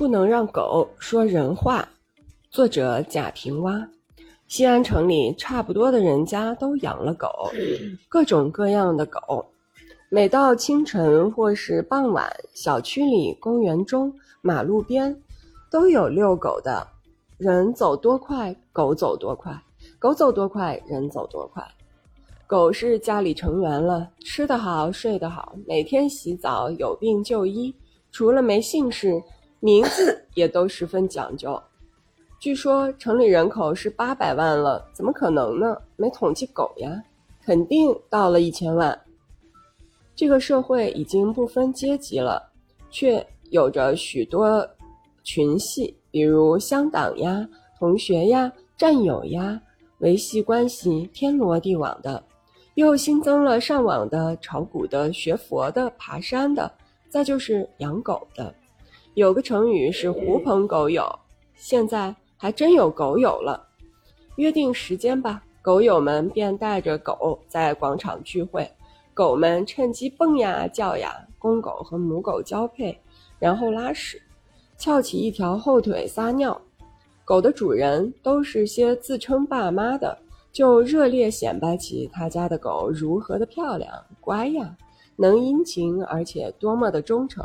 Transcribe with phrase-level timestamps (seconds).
[0.00, 1.86] 不能让狗说人话。
[2.50, 3.86] 作者贾平凹。
[4.48, 7.28] 西安城里差不多的人家都养了狗，
[8.08, 9.44] 各种各样的狗。
[10.08, 14.10] 每到清晨或是傍晚，小区里、公园中、
[14.40, 15.14] 马路边，
[15.70, 16.88] 都有遛狗的。
[17.36, 19.52] 人走多快，狗走多快；
[19.98, 21.62] 狗走多快，人走多快。
[22.46, 27.74] 狗是家里成员了，吃得好，睡得好，每天洗澡，有病就医。
[28.10, 29.22] 除了没姓氏，
[29.60, 31.62] 名字也都十分讲究。
[32.38, 35.76] 据说城里人口是八百万了，怎么可能呢？
[35.96, 37.02] 没统计狗呀，
[37.44, 38.98] 肯定到了一千万。
[40.16, 42.42] 这个社会已经不分阶级了，
[42.90, 44.66] 却有着许多
[45.22, 47.46] 群系，比如乡党呀、
[47.78, 49.60] 同学呀、战友呀，
[49.98, 52.22] 维系关系天罗地网的。
[52.76, 56.72] 又新增了上网的、炒股的、学佛的、爬山的，
[57.10, 58.54] 再就是养狗的。
[59.14, 61.18] 有个成语是“狐朋狗友”，
[61.54, 62.14] 现在。
[62.42, 63.68] 还真有狗友了，
[64.36, 65.42] 约定时间吧。
[65.60, 68.66] 狗友们便带着狗在广场聚会，
[69.12, 72.98] 狗们趁机蹦呀叫呀，公狗和母狗交配，
[73.38, 74.22] 然后拉屎，
[74.78, 76.58] 翘起一条后腿撒尿。
[77.26, 80.16] 狗的主人都是些自称爸妈的，
[80.50, 84.74] 就热烈显摆起他家的狗如何的漂亮、乖呀，
[85.14, 87.44] 能殷勤，而且多么的忠诚。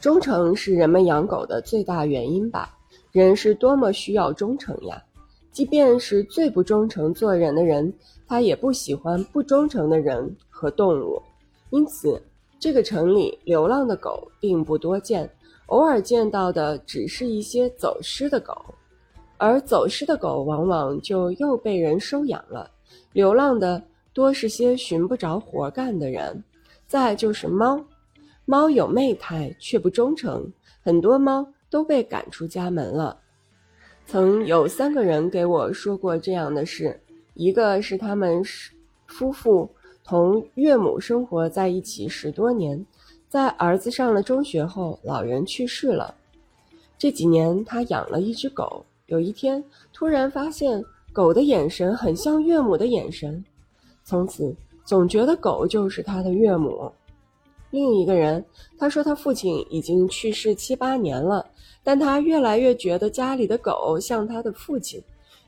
[0.00, 2.76] 忠诚是人们养狗的最大原因吧？
[3.12, 5.02] 人是多么需要忠诚呀！
[5.50, 7.92] 即便是最不忠诚做人的人，
[8.28, 11.20] 他也不喜欢不忠诚的人和动物。
[11.70, 12.22] 因此，
[12.60, 15.28] 这个城里流浪的狗并不多见，
[15.66, 18.54] 偶尔见到的只是一些走失的狗，
[19.38, 22.70] 而走失的狗往往就又被人收养了。
[23.12, 26.44] 流浪的多是些寻不着活干的人。
[26.86, 27.82] 再就是猫。
[28.48, 33.18] 猫有媚态，却不忠诚，很多猫都被赶出家门了。
[34.06, 37.00] 曾有三个人给我说过这样的事：
[37.34, 38.70] 一个是他们是
[39.08, 39.68] 夫妇
[40.04, 42.86] 同岳母生活在一起十多年，
[43.28, 46.14] 在儿子上了中学后，老人去世了。
[46.96, 53.44] 这几年他养了一只狗，有一天突然发现狗的眼神很像岳母的眼神，
[54.04, 54.54] 从此
[54.84, 56.92] 总觉得狗就是他的岳母。
[57.76, 58.42] 另一个人，
[58.78, 61.44] 他说他父亲已经去世七八年了，
[61.84, 64.98] 但他越来越觉得家里的狗像他的父亲，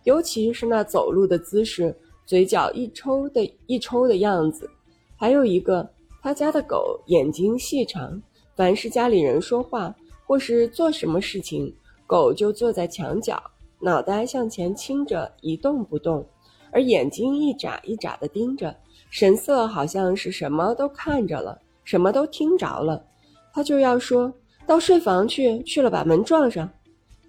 [0.04, 1.96] 尤其是那走路的姿势，
[2.26, 4.68] 嘴角一抽的一抽的样子。
[5.16, 5.88] 还有一个，
[6.20, 8.22] 他家的狗眼睛细长，
[8.54, 9.96] 凡是家里人说话
[10.26, 11.74] 或是做什么事情，
[12.06, 13.42] 狗就坐在墙角，
[13.80, 16.22] 脑袋向前倾着，一动不动，
[16.70, 18.76] 而眼睛一眨一眨地盯着，
[19.08, 21.58] 神色好像是什么都看着了。
[21.88, 23.02] 什么都听着了，
[23.50, 24.30] 他就要说
[24.66, 26.68] 到睡房去，去了把门撞上。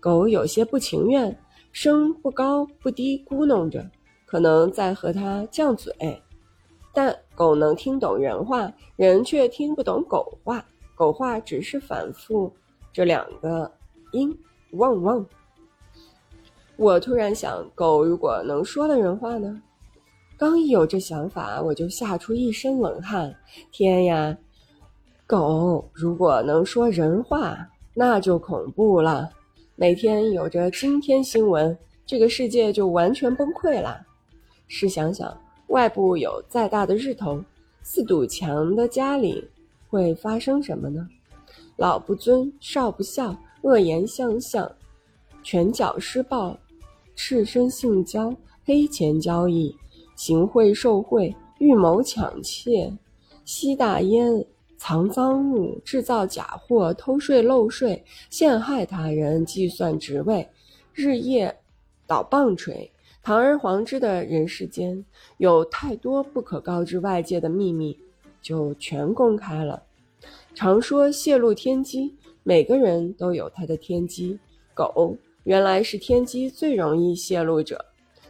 [0.01, 1.33] 狗有些不情愿，
[1.71, 3.89] 声不高不低咕哝着，
[4.25, 6.21] 可能在和他犟嘴。
[6.93, 10.65] 但狗能听懂人话，人却听不懂狗话。
[10.93, 12.53] 狗话只是反复
[12.91, 13.71] 这两个
[14.11, 14.37] 音，
[14.71, 15.25] 汪汪。
[16.75, 19.61] 我突然想，狗如果能说的人话呢？
[20.37, 23.33] 刚一有这想法，我就吓出一身冷汗。
[23.71, 24.37] 天呀！
[25.29, 27.55] 狗如果能说人话，
[27.93, 29.29] 那就恐怖了。
[29.75, 34.01] 每天有着惊天新闻，这个世界就完全崩溃了。
[34.67, 37.39] 试想想，外部有再大的日头，
[37.83, 39.47] 四堵墙的家里
[39.87, 41.07] 会发生什么呢？
[41.77, 44.67] 老不尊，少不孝，恶言相向，
[45.43, 46.57] 拳脚施暴，
[47.15, 48.35] 赤身性交，
[48.65, 49.75] 黑钱交易，
[50.15, 52.91] 行贿受贿，预谋抢窃，
[53.45, 54.43] 吸大烟。
[54.79, 60.47] 藏赃物、制造假货、偷税漏税、陷害他人、计算职位，
[60.93, 61.53] 日夜
[62.07, 62.89] 捣棒槌，
[63.21, 65.05] 堂而皇之的人世间，
[65.37, 67.95] 有太多不可告知外界的秘密，
[68.41, 69.83] 就全公开了。
[70.55, 74.39] 常说泄露天机，每个人都有他的天机。
[74.73, 75.13] 狗
[75.43, 77.83] 原来是天机最容易泄露者，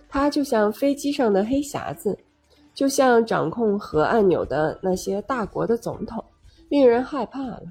[0.09, 2.17] 它就像飞机上的黑匣子，
[2.73, 6.23] 就像掌控核按钮的那些大国的总统。
[6.69, 7.63] 令人害怕了。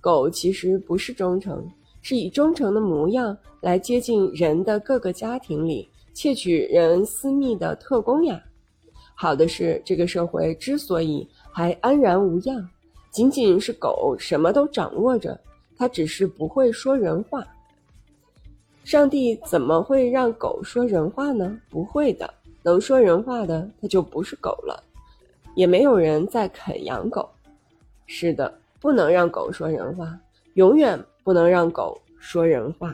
[0.00, 1.66] 狗其实不是忠诚，
[2.00, 8.42] 是以忠诚的模样来接近人的各个家庭里，窃取人私密的特工呀。
[9.14, 12.66] 好的是，这个社会之所以还安然无恙，
[13.10, 15.38] 仅仅是狗什么都掌握着，
[15.76, 17.46] 它只是不会说人话。
[18.82, 21.60] 上帝怎么会让狗说人话呢？
[21.68, 22.32] 不会的，
[22.62, 24.82] 能说人话的，它就不是狗了，
[25.54, 27.28] 也没有人在肯养狗。
[28.12, 30.18] 是的，不能让狗说人话。
[30.54, 32.92] 永远不能让狗说人话。